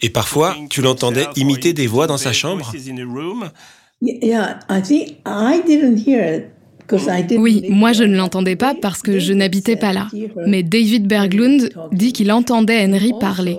[0.00, 2.72] Et parfois, tu l'entendais imiter des voix dans sa chambre
[7.38, 10.08] oui, moi je ne l'entendais pas parce que je n'habitais pas là.
[10.46, 13.58] Mais David Berglund dit qu'il entendait Henry parler.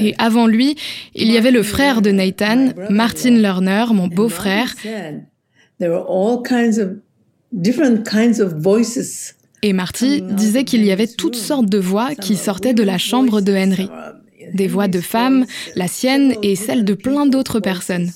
[0.00, 0.76] Et avant lui,
[1.14, 4.72] il y avait le frère de Nathan, Martin Lerner, mon beau-frère.
[9.62, 13.40] Et Marty disait qu'il y avait toutes sortes de voix qui sortaient de la chambre
[13.40, 13.88] de Henry.
[14.52, 18.10] Des voix de femmes, la sienne et celle de plein d'autres personnes.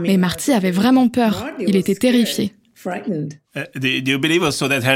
[0.00, 2.52] Mais Marty avait vraiment peur, il était terrifié.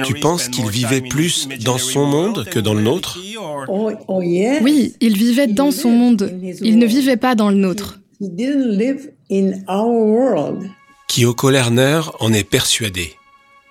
[0.05, 3.19] Tu penses qu'il vivait plus dans son monde que dans le nôtre?
[4.63, 6.33] Oui, il vivait dans son monde.
[6.63, 8.01] Il ne vivait pas dans le nôtre.
[11.09, 13.13] Kyoko Lerner en est persuadé.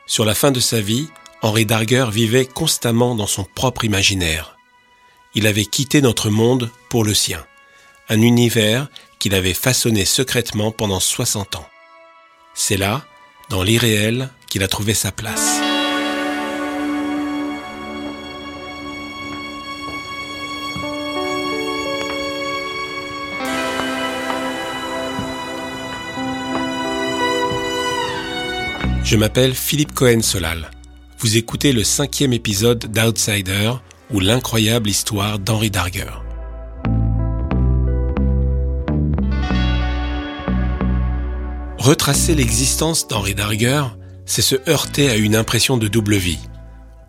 [0.08, 1.08] Sur la fin de sa vie,
[1.42, 4.56] Henri Darger vivait constamment dans son propre imaginaire
[5.36, 7.46] il avait quitté notre monde pour le sien,
[8.10, 8.88] un univers
[9.20, 11.70] qu'il avait façonné secrètement pendant 60 ans.
[12.54, 13.06] C'est là,
[13.50, 15.65] dans l'irréel, qu'il a trouvé sa place.
[29.06, 30.72] Je m'appelle Philippe Cohen-Solal.
[31.20, 33.74] Vous écoutez le cinquième épisode d'Outsider,
[34.10, 36.10] ou l'incroyable histoire d'Henri Darger.
[41.78, 43.84] Retracer l'existence d'Henri Darger,
[44.26, 46.40] c'est se heurter à une impression de double vie.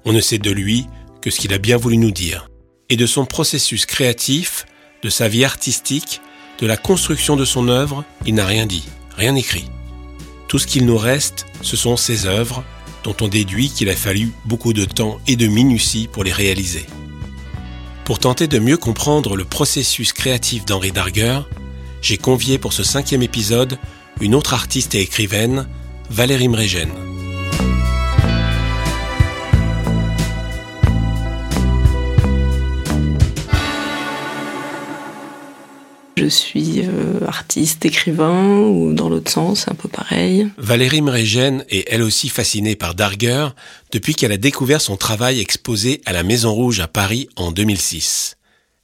[0.05, 0.87] On ne sait de lui
[1.23, 2.51] que ce qu'il a bien voulu nous dire,
[2.91, 4.67] et de son processus créatif,
[5.03, 6.21] de sa vie artistique,
[6.61, 8.85] de la construction de son œuvre, il n'a rien dit,
[9.17, 9.65] rien écrit.
[10.49, 12.65] Tout ce qu'il nous reste, ce sont ses œuvres,
[13.05, 16.87] dont on déduit qu'il a fallu beaucoup de temps et de minutie pour les réaliser.
[18.05, 21.41] Pour tenter de mieux comprendre le processus créatif d'Henri Darger,
[22.01, 23.79] j'ai convié pour ce cinquième épisode
[24.21, 25.69] une autre artiste et écrivaine,
[26.11, 27.06] Valérie Mregen.
[36.17, 40.49] Je suis euh, artiste, écrivain, ou dans l'autre sens, un peu pareil.
[40.57, 43.49] Valérie Mregen est elle aussi fascinée par Darger
[43.93, 48.37] depuis qu'elle a découvert son travail exposé à la Maison Rouge à Paris en 2006.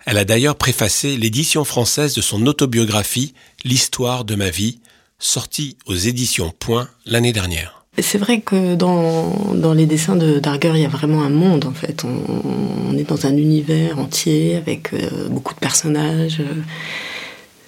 [0.04, 4.80] Elle a d'ailleurs préfacé l'édition française de son autobiographie L'histoire de ma vie,
[5.18, 7.86] sortie aux éditions Point l'année dernière.
[7.98, 11.64] C'est vrai que dans, dans les dessins de Darger, il y a vraiment un monde
[11.64, 12.04] en fait.
[12.04, 16.40] On, est dans un univers entier avec euh, beaucoup de personnages.
[16.40, 16.60] Euh,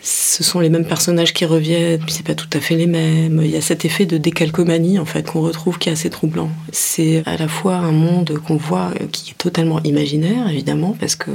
[0.04, 3.40] ce sont les mêmes personnages qui reviennent, puis c'est pas tout à fait les mêmes.
[3.42, 6.50] Il y a cet effet de décalcomanie en fait qu'on retrouve qui est assez troublant.
[6.72, 11.30] C'est à la fois un monde qu'on voit qui est totalement imaginaire évidemment parce que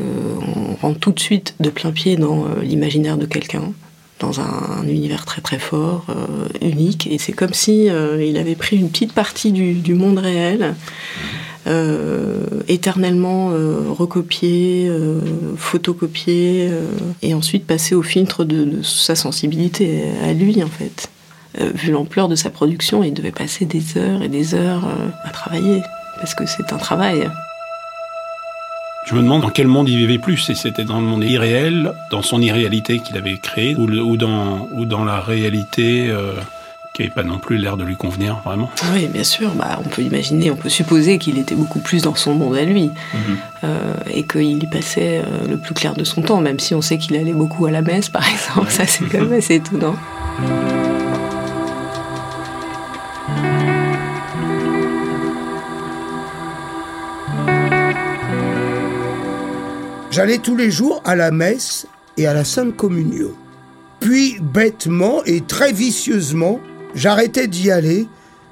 [0.55, 3.73] on rentre tout de suite de plein pied dans euh, l'imaginaire de quelqu'un
[4.19, 8.55] dans un, univers très très fort, euh, unique, et c'est comme si euh, il avait
[8.55, 10.75] pris une petite partie du, monde réel
[12.67, 15.19] éternellement euh, recopié, euh,
[15.57, 16.69] photocopié,
[17.21, 21.09] et ensuite passer au filtre de, sa sensibilité à lui en fait.
[21.75, 24.87] vu l'ampleur de sa production, il devait passer des heures et des heures
[25.23, 25.81] à travailler,
[26.17, 27.29] parce que c'est un travail.
[29.05, 31.93] Je me demande dans quel monde il vivait plus, si c'était dans le monde irréel,
[32.11, 36.13] dans son irréalité qu'il avait créée, ou, dans, ou dans la réalité
[36.99, 38.69] qui n'avait pas non plus l'air de lui convenir vraiment.
[38.93, 39.51] Oui, bien sûr.
[39.55, 42.65] Bah, on peut imaginer, on peut supposer qu'il était beaucoup plus dans son monde à
[42.65, 43.37] lui mhm.
[43.63, 46.81] euh, et qu'il y passait euh, le plus clair de son temps, même si on
[46.81, 48.69] sait qu'il allait beaucoup à la messe, par exemple.
[48.69, 49.95] Ça, c'est quand même assez étonnant.
[60.11, 63.29] J'allais tous les jours à la messe et à la Sainte Communion.
[64.01, 66.59] Puis, bêtement et très vicieusement,
[66.95, 68.07] J'arrêtais d'y aller,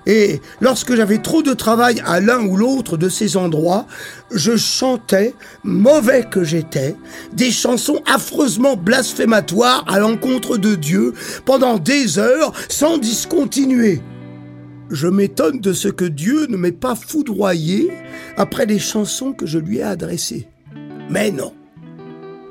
[0.08, 3.86] et lorsque j'avais trop de travail à l'un ou l'autre de ces endroits,
[4.31, 5.36] je chantais,
[5.66, 6.95] mauvais que j'étais,
[7.34, 11.13] des chansons affreusement blasphématoires à l'encontre de Dieu
[11.44, 14.01] pendant des heures sans discontinuer.
[14.90, 17.92] Je m'étonne de ce que Dieu ne m'ait pas foudroyé
[18.38, 20.48] après les chansons que je lui ai adressées.
[21.10, 21.54] Mais non,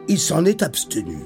[0.09, 1.17] il s'en est abstenu.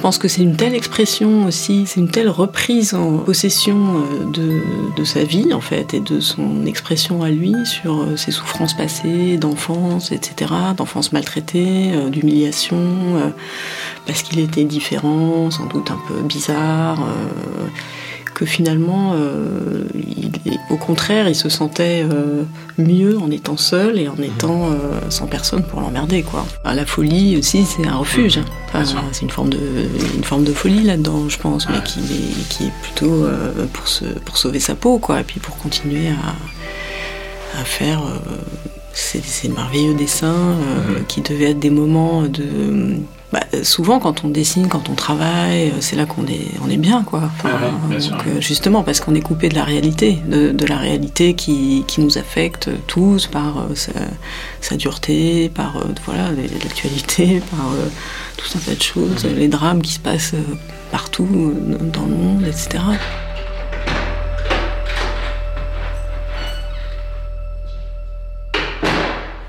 [0.00, 4.00] Je pense que c'est une telle expression aussi, c'est une telle reprise en possession
[4.32, 4.62] de,
[4.96, 9.36] de, sa vie en fait et de son expression à lui sur ses souffrances passées,
[9.36, 12.80] d'enfance, etc., d'enfance maltraitée, d'humiliation,
[14.06, 17.06] parce qu'il était différent, sans doute un peu bizarre
[18.40, 19.84] que finalement, euh,
[20.70, 22.44] au contraire, il se sentait euh,
[22.78, 24.24] mieux en étant seul et en mhm.
[24.24, 26.22] étant euh, sans personne pour l'emmerder.
[26.22, 26.46] Quoi.
[26.64, 28.38] la folie aussi, c'est un refuge.
[28.72, 28.84] Hein.
[29.12, 29.58] c'est une forme de,
[30.16, 33.26] une forme de folie là-dedans, je pense, mais qui, est, qui est plutôt
[33.74, 38.00] pour, se, pour sauver sa peau, quoi, et puis pour continuer à, à faire
[38.92, 41.04] ces, ces, merveilleux dessins mhm.
[41.06, 43.00] qui devaient être des moments de
[43.32, 46.76] bah, souvent, quand on dessine, quand on travaille, euh, c'est là qu'on est, on est
[46.76, 47.30] bien, quoi.
[47.44, 52.18] Euh, justement, parce qu'on est coupé de la réalité, de, la réalité qui, qui, nous
[52.18, 53.74] affecte tous par euh,
[54.60, 57.70] sa, dureté, par voilà l'actualité, par
[58.36, 60.34] tout un tas de choses, les drames qui se passent
[60.90, 61.28] partout
[61.92, 62.78] dans le monde, etc.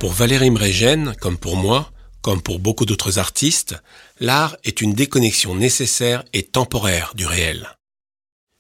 [0.02, 1.92] Pour Valérie Mrégène, comme pour moi,
[2.24, 3.76] comme pour beaucoup d'autres artistes,
[4.20, 7.78] l'art est une déconnexion nécessaire et temporaire du réel.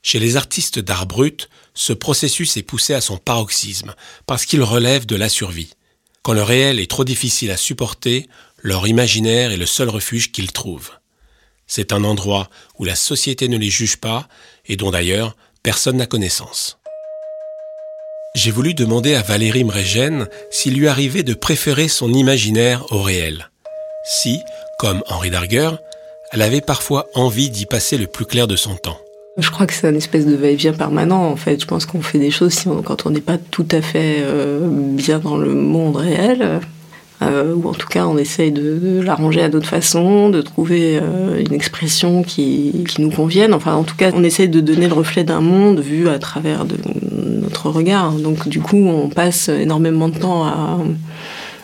[0.03, 3.95] Chez les artistes d'art brut, ce processus est poussé à son paroxysme
[4.27, 5.73] parce qu'il relève de la survie.
[6.21, 8.29] Quand le réel est trop difficile à supporter,
[8.59, 10.91] leur imaginaire est le seul refuge qu'ils trouvent.
[11.65, 14.27] C'est un endroit où la société ne les juge pas
[14.67, 16.77] et dont d'ailleurs personne n'a connaissance.
[18.35, 23.51] J'ai voulu demander à Valérie Mrégène s'il lui arrivait de préférer son imaginaire au réel
[24.03, 24.39] si,
[24.79, 25.71] comme Henri Darger,
[26.31, 28.97] elle avait parfois envie d'y passer le plus clair de son temps.
[29.37, 31.61] Je crois que c'est un espèce de va-et-vient permanent en fait.
[31.61, 35.19] Je pense qu'on fait des choses quand on n'est pas tout à fait euh, bien
[35.19, 36.59] dans le monde réel,
[37.21, 41.39] euh, ou en tout cas on essaye de, l'arranger à d'autres façons, de trouver euh,
[41.39, 43.53] une expression qui, qui, nous convienne.
[43.53, 46.65] Enfin en tout cas on essaye de donner le reflet d'un monde vu à travers
[46.65, 46.75] de
[47.63, 48.11] notre regard.
[48.13, 50.77] Donc du coup on passe énormément de temps à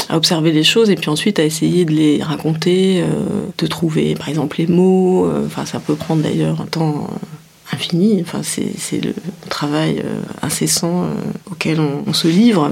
[0.09, 4.15] à observer les choses et puis ensuite à essayer de les raconter, euh, de trouver
[4.15, 5.25] par exemple les mots.
[5.25, 8.21] Euh, enfin, ça peut prendre d'ailleurs un temps euh, infini.
[8.21, 9.13] Enfin, c'est le
[9.49, 10.03] travail
[10.41, 11.07] incessant
[11.51, 12.69] auquel on, se livre.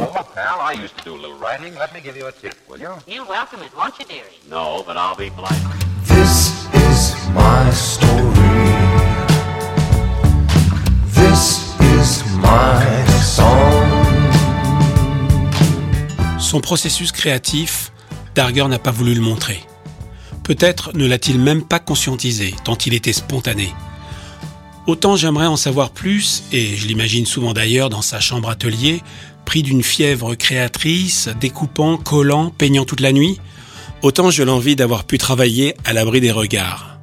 [6.07, 8.22] This is my story.
[11.13, 13.15] This is my
[16.40, 17.92] Son processus créatif,
[18.36, 19.62] Darger n'a pas voulu le montrer.
[20.44, 23.74] Peut-être ne l'a-t-il même pas conscientisé, tant il était spontané.
[24.86, 29.02] Autant j'aimerais en savoir plus, et je l'imagine souvent d'ailleurs dans sa chambre atelier,
[29.46, 33.40] pris d'une fièvre créatrice, découpant, collant, peignant toute la nuit,
[34.02, 36.95] autant je l'envie d'avoir pu travailler à l'abri des regards.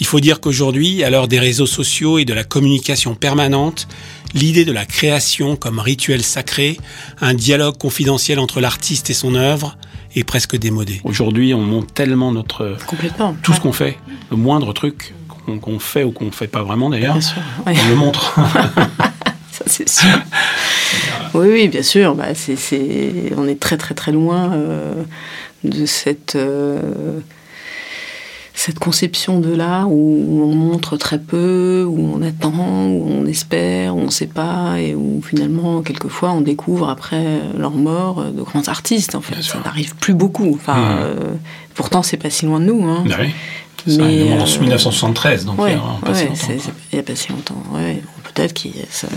[0.00, 3.86] Il faut dire qu'aujourd'hui, à l'heure des réseaux sociaux et de la communication permanente,
[4.34, 6.78] l'idée de la création comme rituel sacré,
[7.20, 9.76] un dialogue confidentiel entre l'artiste et son œuvre,
[10.16, 11.00] est presque démodé.
[11.04, 13.98] Aujourd'hui, on monte tellement notre complètement tout ce qu'on fait,
[14.30, 15.14] le moindre truc
[15.60, 17.18] qu'on fait ou qu'on ne fait pas vraiment d'ailleurs,
[17.66, 18.34] on le montre.
[19.52, 20.18] Ça c'est sûr.
[21.34, 22.14] oui, oui, bien sûr.
[22.14, 22.28] Bah,
[23.36, 24.94] on est très très très loin euh,
[25.64, 27.20] de cette euh,
[28.60, 33.96] cette conception de l'art où on montre très peu, où on attend, où on espère,
[33.96, 38.42] où on ne sait pas, et où finalement, quelquefois, on découvre après leur mort de
[38.42, 39.14] grands artistes.
[39.14, 40.52] En fait, ça n'arrive plus beaucoup.
[40.54, 40.98] Enfin, mmh.
[41.00, 41.14] euh,
[41.74, 42.84] pourtant, c'est pas si loin de nous.
[42.84, 43.04] Hein.
[43.08, 43.16] Bah
[43.86, 47.62] Mais, en 1973, donc il y a pas si longtemps.
[47.72, 49.08] Il a longtemps, Peut-être que ça,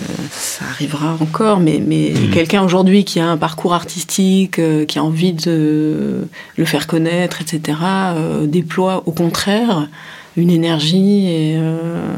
[0.72, 2.32] arrivera encore, mais, mais mhm.
[2.32, 7.42] quelqu'un aujourd'hui qui a un parcours artistique, euh, qui a envie de le faire connaître,
[7.42, 9.88] etc., euh, déploie au contraire
[10.36, 12.16] une énergie et euh,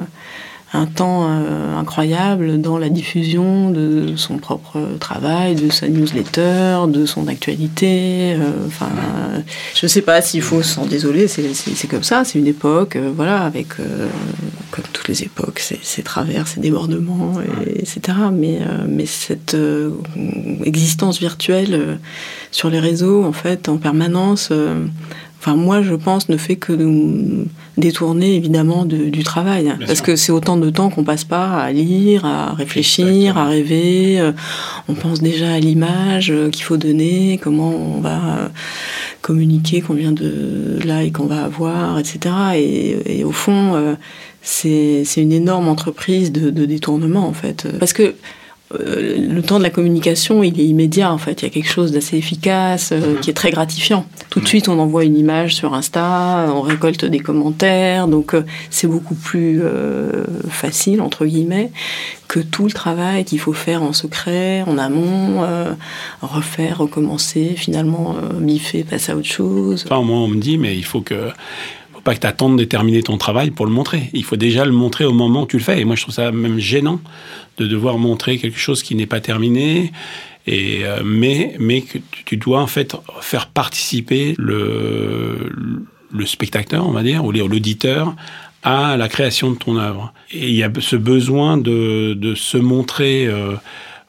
[0.75, 7.05] un temps euh, incroyable dans la diffusion de son propre travail, de sa newsletter, de
[7.05, 8.33] son actualité.
[8.33, 9.39] Euh, enfin, euh,
[9.73, 13.41] je ne sais pas s'il faut s'en désoler, c'est comme ça, c'est une époque, voilà,
[13.41, 13.69] avec,
[14.71, 17.35] comme toutes les époques, ses travers, ses débordements,
[17.67, 17.99] etc.
[18.31, 19.57] Mais, mais cette
[20.63, 21.99] existence virtuelle
[22.51, 24.51] sur les réseaux, en fait, en permanence,
[25.45, 27.45] enfin, moi, je pense, ne fait que nous
[27.77, 29.73] détourner évidemment du travail.
[29.85, 34.19] parce que c'est autant de temps qu'on passe pas à lire, à réfléchir, à rêver.
[34.19, 34.31] Euh,
[34.87, 38.47] on pense déjà à l'image euh, qu'il faut donner, comment on va euh,
[39.21, 42.33] communiquer combien de likes on va avoir, etc.
[42.55, 43.97] Et, au fond,
[44.41, 47.67] c'est une énorme entreprise de, de, détournement en fait.
[47.79, 48.15] Parce que
[48.79, 51.41] le temps de la communication, il est immédiat en fait.
[51.41, 54.05] Il y a quelque chose d'assez efficace, euh, qui est très gratifiant.
[54.29, 58.43] Tout de suite, on envoie une image sur Insta, on récolte des commentaires, donc euh,
[58.69, 59.61] c'est beaucoup plus
[60.49, 61.71] facile entre guillemets
[62.27, 65.45] que tout le travail qu'il faut faire en secret, en amont,
[66.21, 69.85] refaire, recommencer, finalement biffer, passer à autre chose.
[69.85, 71.29] Enfin, moi, on me dit, mais il faut que
[72.05, 74.09] pas que tu attendes de terminer ton travail pour le montrer.
[74.13, 75.81] Il faut déjà le montrer au moment où tu le fais.
[75.81, 77.01] Et moi, je trouve ça même gênant
[77.57, 79.91] de devoir montrer quelque chose qui n'est pas terminé.
[80.45, 85.51] Et, euh, mais, mais que tu dois en fait faire participer le,
[86.13, 88.15] le spectateur, on va dire, ou l'auditeur
[88.61, 90.13] à la création de ton œuvre.
[90.31, 93.55] Et il y a ce besoin de, de se montrer euh,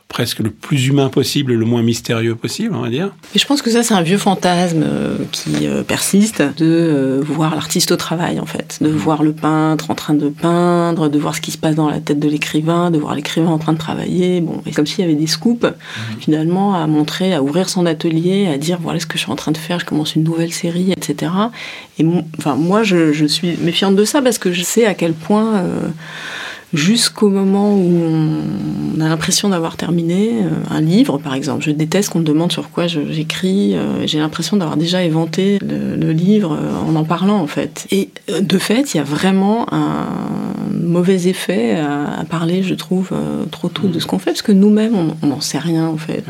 [0.09, 3.11] presque le plus humain possible, le moins mystérieux possible, on va dire.
[3.35, 7.23] Et je pense que ça, c'est un vieux fantasme euh, qui euh, persiste de euh,
[7.27, 8.97] voir l'artiste au travail, en fait, de mmh.
[8.97, 11.99] voir le peintre en train de peindre, de voir ce qui se passe dans la
[11.99, 14.41] tête de l'écrivain, de voir l'écrivain en train de travailler.
[14.41, 16.21] Bon, et comme s'il y avait des scoops, mmh.
[16.21, 19.37] finalement, à montrer, à ouvrir son atelier, à dire voilà ce que je suis en
[19.37, 21.33] train de faire, je commence une nouvelle série, etc.
[21.99, 22.07] Et
[22.39, 25.65] enfin, moi, je, je, suis méfiante de ça parce que je sais à quel point
[26.73, 27.93] jusqu'au moment où
[28.97, 31.63] on a l'impression d'avoir terminé euh, un livre, par exemple.
[31.63, 33.75] Je déteste qu'on me demande sur quoi j'écris.
[33.75, 37.87] Euh, j'ai l'impression d'avoir déjà éventé le, livre euh, en en parlant, en fait.
[37.91, 40.07] Et de fait, il y a vraiment un
[40.71, 43.11] mauvais effet à, parler, je trouve,
[43.51, 46.25] trop tôt de ce qu'on fait, parce que nous-mêmes, on n'en sait rien, en fait.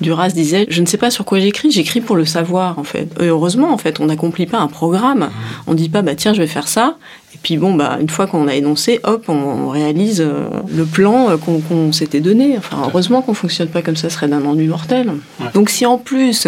[0.00, 3.08] Duras disait, je ne sais pas sur quoi j'écris, j'écris pour le savoir, en fait.
[3.20, 5.20] Et heureusement, en fait, on n'accomplit pas un programme.
[5.20, 5.30] Mmh.
[5.66, 6.98] On ne dit pas, bah tiens, je vais faire ça,
[7.34, 11.30] et puis bon, bah, une fois qu'on a énoncé, hop, on, réalise euh, le plan
[11.30, 12.58] euh, qu'on s'était donné.
[12.58, 15.12] Enfin, heureusement qu'on fonctionne pas comme ça, ce serait d'un ennui mortel.
[15.54, 16.46] Donc si en plus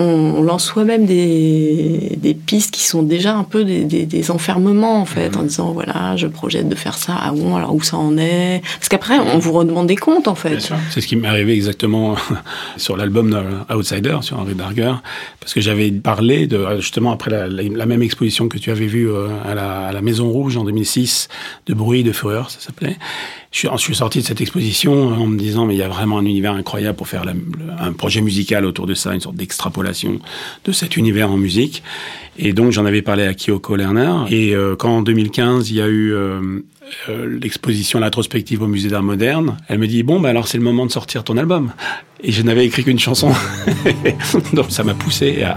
[0.00, 5.04] on, lance soi-même des, des, pistes qui sont déjà un peu des, des, enfermements en
[5.04, 5.46] fait, en mhm.
[5.46, 8.88] disant voilà, je projette de faire ça, ah bon, alors où ça en est Parce
[8.88, 10.72] qu'après, on vous redemande des comptes en fait.
[10.90, 12.16] C'est ce qui m'est arrivé exactement
[12.76, 13.38] sur l'album
[13.70, 14.94] Outsider, sur Henri Darger,
[15.40, 19.10] parce que j'avais parlé de justement après la, la, même exposition que tu avais vue
[19.10, 21.28] euh, à la, à la Maison Rouge en 2006,
[21.66, 22.96] de bruit, de fureur, ça s'appelait
[23.52, 26.24] je suis, sorti de cette exposition en me disant mais il y a vraiment un
[26.24, 27.24] univers incroyable pour faire
[27.78, 30.20] un projet musical autour de ça, une sorte d'extrapolation
[30.64, 31.82] de cet univers en musique.
[32.42, 34.12] Et donc j'en avais parlé à Kyoko Lerner.
[34.30, 36.60] Et euh, quand en 2015 il y a eu euh,
[37.10, 40.64] euh, l'exposition L'introspective au musée d'art moderne, elle me dit bon bah alors c'est le
[40.64, 41.72] moment de sortir ton album.
[42.22, 43.30] Et je n'avais écrit qu'une chanson.
[44.54, 45.56] Donc ça m'a poussé à,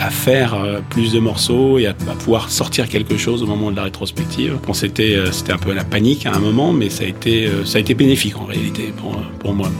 [0.00, 0.56] à, faire
[0.90, 4.58] plus de morceaux et à, pouvoir sortir quelque chose au moment de la rétrospective.
[4.64, 7.78] Bon, c'était, c'était un peu la panique à un moment, mais ça a été, ça
[7.78, 9.70] a été bénéfique en réalité pour, pour moi.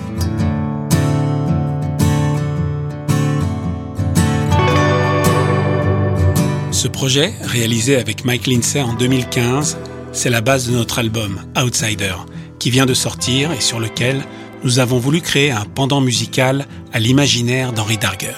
[6.85, 9.79] Ce projet, réalisé avec Mike Lindsay en 2015,
[10.13, 12.15] c'est la base de notre album Outsider,
[12.59, 14.23] qui vient de sortir et sur lequel
[14.65, 18.37] nous avons voulu créer un pendant musical à l'imaginaire d'Henri Darger.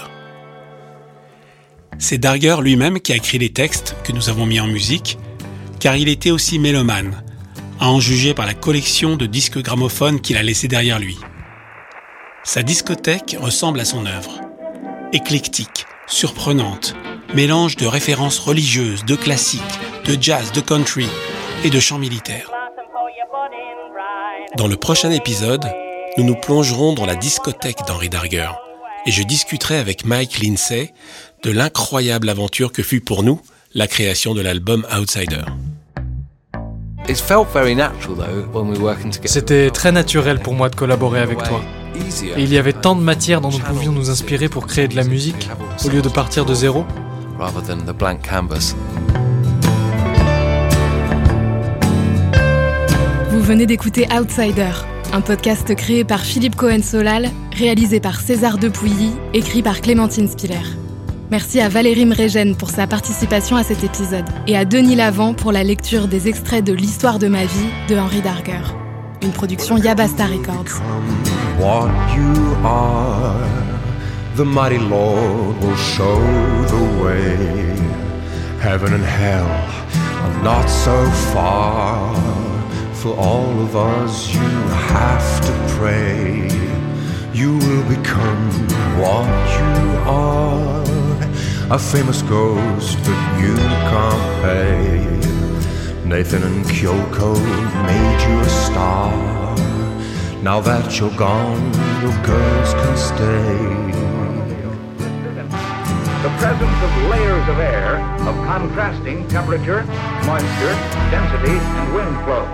[1.99, 5.19] C'est Darger lui-même qui a écrit les textes que nous avons mis en musique,
[5.81, 7.25] car il était aussi mélomane,
[7.81, 11.19] à en juger par la collection de disques gramophones qu'il a laissé derrière lui.
[12.45, 14.41] Sa discothèque ressemble à son œuvre.
[15.12, 16.95] Éclectique, surprenante,
[17.35, 19.62] mélange de références religieuses, de classiques,
[20.04, 21.06] de jazz, de country
[21.64, 22.50] et de chants militaires.
[24.56, 25.64] Dans le prochain épisode,
[26.16, 28.49] nous nous plongerons dans la discothèque d'Henri Darger
[29.06, 30.92] et je discuterai avec Mike Lindsay
[31.42, 33.40] de l'incroyable aventure que fut pour nous
[33.75, 35.42] la création de l'album Outsider.
[39.25, 41.61] C'était très naturel pour moi de collaborer avec toi.
[42.37, 44.97] Et il y avait tant de matière dont nous pouvions nous inspirer pour créer de
[44.97, 45.49] la musique,
[45.85, 46.85] au lieu de partir de zéro.
[53.31, 54.71] Vous venez d'écouter Outsider,
[55.12, 60.62] un podcast créé par Philippe Cohen-Solal, réalisé par César Depuilly, écrit par Clémentine Spiller.
[61.31, 65.52] Merci à Valérie Mregen pour sa participation à cet épisode et à Denis Lavant pour
[65.52, 68.62] la lecture des extraits de L'histoire de ma vie de Henri Darger.
[69.23, 70.81] Une production Yabasta Records.
[71.59, 72.33] What you
[72.64, 73.35] are,
[74.37, 76.21] the mighty Lord will show
[76.66, 77.37] the way.
[78.61, 79.49] Heaven and hell
[80.25, 82.14] are not so far.
[82.93, 84.50] For all of us, you
[84.90, 86.50] have to pray.
[87.33, 88.50] You will become
[89.00, 89.26] what
[89.59, 90.85] you are
[91.71, 93.57] a famous ghost that you
[93.90, 96.07] can't pay.
[96.07, 97.35] Nathan and Kyoko
[97.87, 99.57] made you a star.
[100.43, 103.75] Now that you're gone, your girls can stay.
[106.38, 107.97] Presence of layers of air
[108.28, 109.85] of contrasting temperature,
[110.26, 110.75] moisture,
[111.11, 112.45] density, and wind flow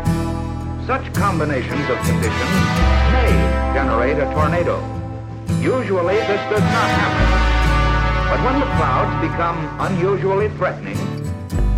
[0.87, 2.55] Such combinations of conditions
[3.13, 3.31] may
[3.75, 4.79] generate a tornado.
[5.61, 7.53] Usually this does not happen.
[8.31, 10.97] But when the clouds become unusually threatening,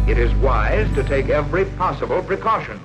[0.07, 2.79] it is wise to take every possible precaution.